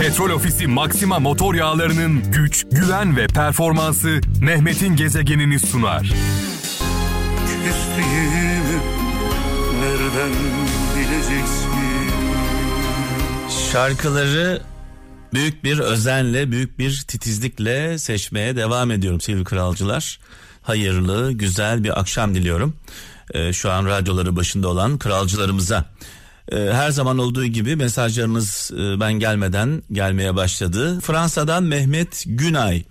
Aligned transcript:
Petrol 0.00 0.30
Ofisi 0.30 0.66
Maxima 0.66 1.18
motor 1.18 1.54
yağlarının 1.54 2.32
güç, 2.32 2.66
güven 2.70 3.16
ve 3.16 3.26
performansı 3.26 4.20
Mehmet'in 4.40 4.96
gezegenini 4.96 5.58
sunar. 5.58 6.02
Küstüğümü 7.64 8.80
nereden 9.80 10.30
bileceksin? 10.96 11.70
Şarkıları 13.72 14.62
büyük 15.34 15.64
bir 15.64 15.78
özenle, 15.78 16.50
büyük 16.50 16.78
bir 16.78 17.04
titizlikle 17.08 17.98
seçmeye 17.98 18.56
devam 18.56 18.90
ediyorum 18.90 19.20
sevgili 19.20 19.44
kralcılar. 19.44 20.18
Hayırlı, 20.62 21.32
güzel 21.32 21.84
bir 21.84 22.00
akşam 22.00 22.34
diliyorum. 22.34 22.76
Ee, 23.34 23.52
şu 23.52 23.70
an 23.70 23.86
radyoları 23.86 24.36
başında 24.36 24.68
olan 24.68 24.98
kralcılarımıza. 24.98 25.84
Ee, 26.52 26.56
her 26.56 26.90
zaman 26.90 27.18
olduğu 27.18 27.46
gibi 27.46 27.76
mesajlarınız 27.76 28.70
e, 28.74 29.00
ben 29.00 29.12
gelmeden 29.12 29.82
gelmeye 29.92 30.36
başladı. 30.36 31.00
Fransa'dan 31.00 31.62
Mehmet 31.62 32.24
Günay. 32.26 32.82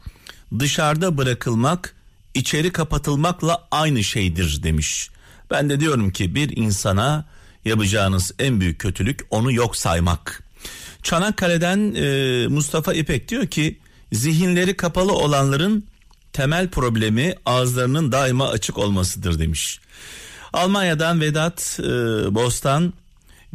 Dışarıda 0.60 1.18
bırakılmak 1.18 1.96
içeri 2.34 2.72
kapatılmakla 2.72 3.68
aynı 3.72 4.04
şeydir 4.04 4.64
demiş. 4.64 5.10
Ben 5.52 5.70
de 5.70 5.80
diyorum 5.80 6.12
ki 6.12 6.36
bir 6.36 6.58
insana 6.58 7.26
yapacağınız 7.66 8.32
en 8.40 8.62
büyük 8.62 8.80
kötülük 8.80 9.20
onu 9.30 9.52
yok 9.52 9.78
saymak. 9.78 10.44
Çanakkale'den 11.04 11.96
e, 11.96 12.48
Mustafa 12.48 12.94
İpek 12.94 13.30
diyor 13.30 13.48
ki 13.48 13.80
zihinleri 14.14 14.78
kapalı 14.78 15.14
olanların 15.14 15.86
temel 16.34 16.70
problemi 16.70 17.36
ağızlarının 17.46 18.12
daima 18.12 18.50
açık 18.50 18.78
olmasıdır 18.78 19.40
demiş. 19.40 19.80
Almanya'dan 20.54 21.22
Vedat 21.22 21.80
e, 21.80 21.86
Bostan 22.36 22.94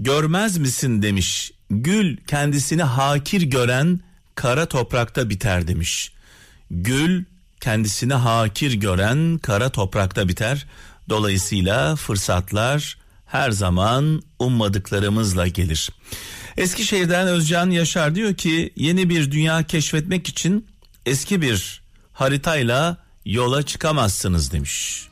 görmez 0.00 0.58
misin 0.58 1.02
demiş. 1.02 1.52
Gül 1.70 2.16
kendisini 2.16 2.82
hakir 2.82 3.42
gören 3.42 4.00
kara 4.34 4.66
toprakta 4.66 5.30
biter 5.30 5.68
demiş. 5.68 6.12
Gül 6.70 7.24
kendisini 7.60 8.14
hakir 8.14 8.72
gören 8.72 9.38
kara 9.38 9.70
toprakta 9.70 10.28
biter. 10.28 10.66
Dolayısıyla 11.08 11.96
fırsatlar 11.96 12.98
her 13.26 13.50
zaman 13.50 14.22
ummadıklarımızla 14.38 15.46
gelir. 15.46 15.90
Eskişehir'den 16.56 17.28
Özcan 17.28 17.70
Yaşar 17.70 18.14
diyor 18.14 18.34
ki 18.34 18.72
yeni 18.76 19.08
bir 19.08 19.30
dünya 19.32 19.62
keşfetmek 19.62 20.28
için 20.28 20.66
eski 21.06 21.42
bir 21.42 21.82
haritayla 22.12 22.96
yola 23.24 23.62
çıkamazsınız 23.62 24.52
demiş. 24.52 25.08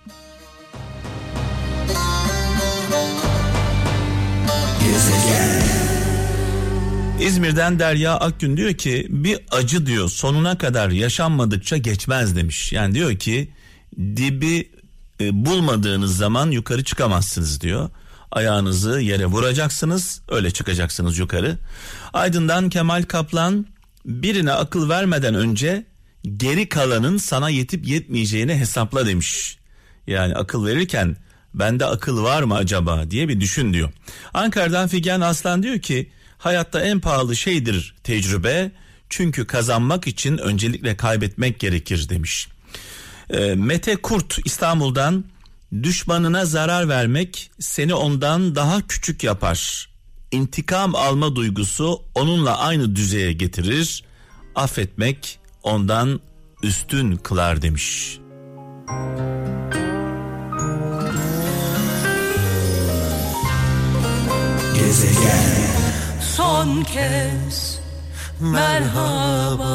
İzmir'den 7.20 7.78
Derya 7.78 8.14
Akgün 8.14 8.56
diyor 8.56 8.74
ki 8.74 9.06
bir 9.10 9.38
acı 9.50 9.86
diyor 9.86 10.08
sonuna 10.08 10.58
kadar 10.58 10.90
yaşanmadıkça 10.90 11.76
geçmez 11.76 12.36
demiş. 12.36 12.72
Yani 12.72 12.94
diyor 12.94 13.16
ki 13.16 13.50
dibi 13.98 14.70
e, 15.20 15.44
bulmadığınız 15.46 16.16
zaman 16.16 16.50
yukarı 16.50 16.84
çıkamazsınız 16.84 17.60
diyor. 17.60 17.90
Ayağınızı 18.30 19.00
yere 19.00 19.26
vuracaksınız 19.26 20.22
öyle 20.28 20.50
çıkacaksınız 20.50 21.18
yukarı. 21.18 21.58
Aydın'dan 22.12 22.68
Kemal 22.68 23.02
Kaplan 23.02 23.66
birine 24.06 24.52
akıl 24.52 24.88
vermeden 24.88 25.34
önce 25.34 25.86
geri 26.36 26.68
kalanın 26.68 27.16
sana 27.16 27.50
yetip 27.50 27.86
yetmeyeceğini 27.86 28.54
hesapla 28.54 29.06
demiş. 29.06 29.58
Yani 30.06 30.34
akıl 30.34 30.66
verirken 30.66 31.16
bende 31.58 31.86
akıl 31.86 32.22
var 32.22 32.42
mı 32.42 32.54
acaba 32.56 33.10
diye 33.10 33.28
bir 33.28 33.40
düşün 33.40 33.72
diyor. 33.74 33.90
Ankara'dan 34.34 34.88
Figen 34.88 35.20
Aslan 35.20 35.62
diyor 35.62 35.78
ki 35.78 36.10
hayatta 36.38 36.80
en 36.80 37.00
pahalı 37.00 37.36
şeydir 37.36 37.94
tecrübe 38.04 38.70
çünkü 39.08 39.46
kazanmak 39.46 40.06
için 40.06 40.38
öncelikle 40.38 40.96
kaybetmek 40.96 41.60
gerekir 41.60 42.08
demiş. 42.08 42.48
E, 43.30 43.54
Mete 43.54 43.96
Kurt 43.96 44.38
İstanbul'dan 44.44 45.24
düşmanına 45.82 46.44
zarar 46.44 46.88
vermek 46.88 47.50
seni 47.60 47.94
ondan 47.94 48.54
daha 48.54 48.86
küçük 48.86 49.24
yapar. 49.24 49.88
İntikam 50.32 50.94
alma 50.94 51.36
duygusu 51.36 52.02
onunla 52.14 52.58
aynı 52.58 52.96
düzeye 52.96 53.32
getirir. 53.32 54.04
Affetmek 54.54 55.38
ondan 55.62 56.20
üstün 56.62 57.16
kılar 57.16 57.62
demiş. 57.62 58.18
Son 66.36 66.82
kez 66.82 67.80
merhaba. 68.40 69.68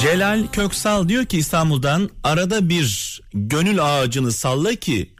Celal 0.00 0.46
Köksal 0.52 1.08
diyor 1.08 1.24
ki 1.24 1.38
İstanbul'dan 1.38 2.10
arada 2.24 2.68
bir 2.68 3.20
gönül 3.34 3.84
ağacını 3.84 4.32
salla 4.32 4.74
ki 4.74 5.14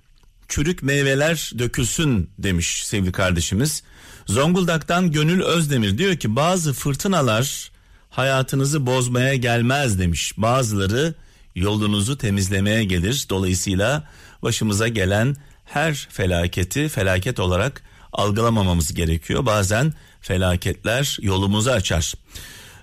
çürük 0.48 0.82
meyveler 0.82 1.52
dökülsün 1.58 2.30
demiş 2.38 2.86
sevgili 2.86 3.12
kardeşimiz. 3.12 3.82
Zonguldak'tan 4.26 5.12
Gönül 5.12 5.42
Özdemir 5.42 5.98
diyor 5.98 6.16
ki 6.16 6.36
bazı 6.36 6.72
fırtınalar 6.72 7.70
hayatınızı 8.10 8.86
bozmaya 8.86 9.34
gelmez 9.34 9.98
demiş. 9.98 10.32
Bazıları 10.36 11.14
yolunuzu 11.54 12.18
temizlemeye 12.18 12.84
gelir. 12.84 13.26
Dolayısıyla 13.30 14.08
başımıza 14.42 14.88
gelen 14.88 15.36
her 15.64 16.08
felaketi 16.10 16.88
felaket 16.88 17.40
olarak 17.40 17.82
algılamamamız 18.12 18.94
gerekiyor. 18.94 19.46
Bazen 19.46 19.92
felaketler 20.20 21.18
yolumuzu 21.20 21.70
açar. 21.70 22.14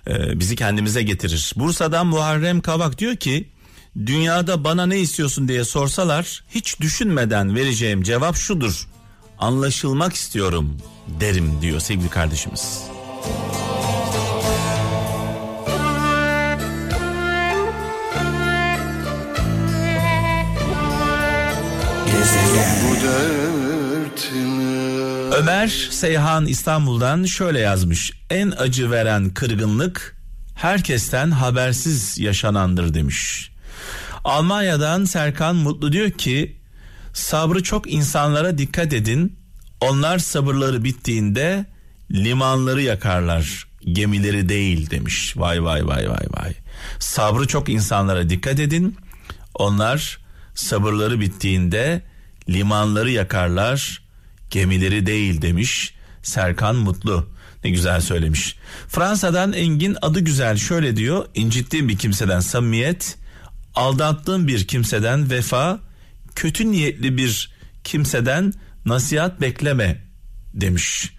Ee, 0.06 0.40
bizi 0.40 0.56
kendimize 0.56 1.02
getirir. 1.02 1.52
Bursa'dan 1.56 2.06
Muharrem 2.06 2.60
Kavak 2.60 2.98
diyor 2.98 3.16
ki 3.16 3.48
dünyada 4.06 4.64
bana 4.64 4.86
ne 4.86 4.98
istiyorsun 4.98 5.48
diye 5.48 5.64
sorsalar 5.64 6.44
hiç 6.48 6.80
düşünmeden 6.80 7.54
vereceğim 7.54 8.02
cevap 8.02 8.36
şudur. 8.36 8.88
Anlaşılmak 9.38 10.14
istiyorum 10.14 10.76
derim 11.20 11.58
diyor 11.62 11.80
sevgili 11.80 12.08
kardeşimiz. 12.08 12.82
Bu 22.84 22.94
dertini 23.06 23.69
Ömer 25.32 25.68
Seyhan 25.90 26.46
İstanbul'dan 26.46 27.24
şöyle 27.24 27.58
yazmış. 27.58 28.12
En 28.30 28.52
acı 28.58 28.90
veren 28.90 29.30
kırgınlık 29.30 30.16
herkesten 30.54 31.30
habersiz 31.30 32.18
yaşanandır 32.18 32.94
demiş. 32.94 33.50
Almanya'dan 34.24 35.04
Serkan 35.04 35.56
Mutlu 35.56 35.92
diyor 35.92 36.10
ki 36.10 36.56
sabrı 37.12 37.62
çok 37.62 37.92
insanlara 37.92 38.58
dikkat 38.58 38.92
edin. 38.92 39.38
Onlar 39.80 40.18
sabırları 40.18 40.84
bittiğinde 40.84 41.66
limanları 42.10 42.82
yakarlar 42.82 43.66
gemileri 43.84 44.48
değil 44.48 44.90
demiş. 44.90 45.36
Vay 45.36 45.64
vay 45.64 45.86
vay 45.86 46.10
vay 46.10 46.26
vay. 46.30 46.54
Sabrı 46.98 47.46
çok 47.46 47.68
insanlara 47.68 48.28
dikkat 48.30 48.60
edin. 48.60 48.96
Onlar 49.54 50.18
sabırları 50.54 51.20
bittiğinde 51.20 52.02
limanları 52.48 53.10
yakarlar 53.10 54.02
gemileri 54.50 55.06
değil 55.06 55.42
demiş 55.42 55.94
Serkan 56.22 56.76
Mutlu. 56.76 57.30
Ne 57.64 57.70
güzel 57.70 58.00
söylemiş. 58.00 58.56
Fransa'dan 58.88 59.52
Engin 59.52 59.96
adı 60.02 60.20
güzel 60.20 60.56
şöyle 60.56 60.96
diyor. 60.96 61.26
İncittiğim 61.34 61.88
bir 61.88 61.98
kimseden 61.98 62.40
samimiyet, 62.40 63.18
aldattığım 63.74 64.48
bir 64.48 64.66
kimseden 64.66 65.30
vefa, 65.30 65.80
kötü 66.34 66.72
niyetli 66.72 67.16
bir 67.16 67.52
kimseden 67.84 68.52
nasihat 68.84 69.40
bekleme 69.40 70.04
demiş. 70.54 71.12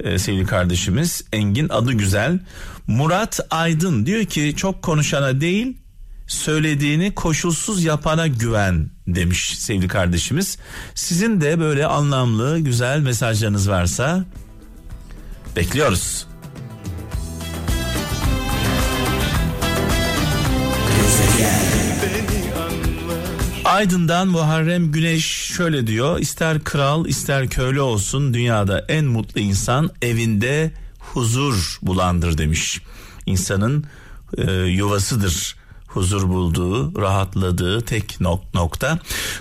Ee, 0.00 0.18
sevgili 0.18 0.46
kardeşimiz 0.46 1.24
Engin 1.32 1.68
adı 1.68 1.92
güzel. 1.92 2.38
Murat 2.86 3.40
Aydın 3.50 4.06
diyor 4.06 4.24
ki 4.24 4.54
çok 4.56 4.82
konuşana 4.82 5.40
değil 5.40 5.76
söylediğini 6.26 7.14
koşulsuz 7.14 7.84
yapana 7.84 8.26
güven 8.26 8.90
demiş 9.06 9.58
sevgili 9.58 9.88
kardeşimiz. 9.88 10.58
Sizin 10.94 11.40
de 11.40 11.60
böyle 11.60 11.86
anlamlı 11.86 12.58
güzel 12.58 13.00
mesajlarınız 13.00 13.68
varsa 13.68 14.24
bekliyoruz. 15.56 16.26
Aydın'dan 23.64 24.28
Muharrem 24.28 24.92
Güneş 24.92 25.24
şöyle 25.26 25.86
diyor. 25.86 26.18
İster 26.18 26.64
kral 26.64 27.06
ister 27.06 27.48
köylü 27.48 27.80
olsun 27.80 28.34
dünyada 28.34 28.84
en 28.88 29.04
mutlu 29.04 29.40
insan 29.40 29.90
evinde 30.02 30.72
huzur 30.98 31.78
bulandır 31.82 32.38
demiş. 32.38 32.80
İnsanın 33.26 33.84
e, 34.38 34.52
yuvasıdır 34.52 35.56
huzur 35.96 36.28
bulduğu, 36.28 37.00
rahatladığı 37.00 37.80
tek 37.80 38.20
nok- 38.20 38.54
nokta. 38.54 38.98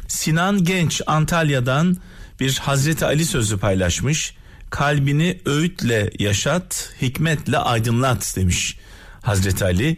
Sinan 0.07 0.63
Genç 0.63 1.01
Antalya'dan 1.07 1.97
bir 2.39 2.57
Hazreti 2.57 3.05
Ali 3.05 3.25
sözü 3.25 3.57
paylaşmış. 3.57 4.35
kalbini 4.69 5.39
öğütle 5.45 6.09
yaşat, 6.19 6.93
hikmetle 7.01 7.57
aydınlat 7.57 8.33
demiş. 8.35 8.77
Hazreti 9.21 9.65
Ali. 9.65 9.97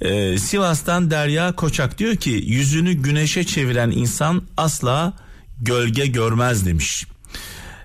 Ee, 0.00 0.38
Sivas'tan 0.38 1.10
Derya 1.10 1.52
Koçak 1.52 1.98
diyor 1.98 2.16
ki 2.16 2.30
yüzünü 2.30 2.92
güneşe 2.92 3.44
çeviren 3.44 3.90
insan 3.90 4.42
asla 4.56 5.12
gölge 5.60 6.06
görmez 6.06 6.66
demiş. 6.66 7.06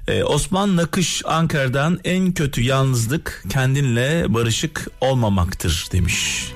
Ee, 0.07 0.23
Osman 0.23 0.75
Nakış 0.75 1.21
Ankara'dan 1.25 1.99
en 2.03 2.33
kötü 2.33 2.61
yalnızlık 2.61 3.43
kendinle 3.49 4.25
barışık 4.33 4.87
olmamaktır 5.01 5.87
demiş. 5.91 6.51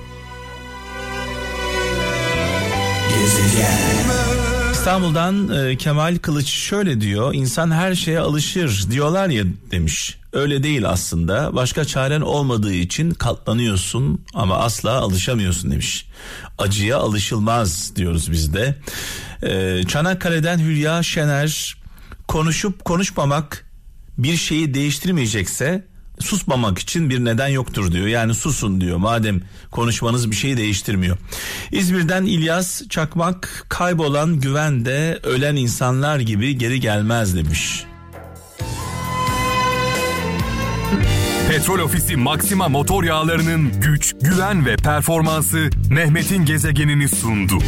İstanbul'dan 4.72 5.48
e, 5.48 5.76
Kemal 5.76 6.18
Kılıç 6.18 6.46
şöyle 6.48 7.00
diyor. 7.00 7.34
İnsan 7.34 7.70
her 7.70 7.94
şeye 7.94 8.20
alışır 8.20 8.90
diyorlar 8.90 9.28
ya 9.28 9.44
demiş. 9.70 10.18
Öyle 10.32 10.62
değil 10.62 10.88
aslında. 10.88 11.56
Başka 11.56 11.84
çaren 11.84 12.20
olmadığı 12.20 12.74
için 12.74 13.10
katlanıyorsun 13.10 14.24
ama 14.34 14.56
asla 14.56 14.90
alışamıyorsun 14.90 15.70
demiş. 15.70 16.06
Acıya 16.58 16.98
alışılmaz 16.98 17.96
diyoruz 17.96 18.32
biz 18.32 18.54
de. 18.54 18.76
E, 19.42 19.82
Çanakkale'den 19.88 20.58
Hülya 20.58 21.02
Şener 21.02 21.76
konuşup 22.28 22.84
konuşmamak 22.84 23.66
bir 24.18 24.36
şeyi 24.36 24.74
değiştirmeyecekse 24.74 25.89
susmamak 26.20 26.78
için 26.78 27.10
bir 27.10 27.24
neden 27.24 27.48
yoktur 27.48 27.92
diyor. 27.92 28.06
Yani 28.06 28.34
susun 28.34 28.80
diyor 28.80 28.96
madem 28.96 29.40
konuşmanız 29.70 30.30
bir 30.30 30.36
şeyi 30.36 30.56
değiştirmiyor. 30.56 31.16
İzmir'den 31.72 32.24
İlyas 32.24 32.88
Çakmak 32.88 33.66
kaybolan 33.68 34.40
güvende 34.40 35.20
ölen 35.22 35.56
insanlar 35.56 36.20
gibi 36.20 36.58
geri 36.58 36.80
gelmez 36.80 37.36
demiş. 37.36 37.84
Petrol 41.50 41.78
Ofisi 41.78 42.16
Maxima 42.16 42.68
motor 42.68 43.04
yağlarının 43.04 43.80
güç, 43.80 44.14
güven 44.22 44.66
ve 44.66 44.76
performansı 44.76 45.70
Mehmet'in 45.90 46.44
gezegenini 46.44 47.08
sundu. 47.08 47.58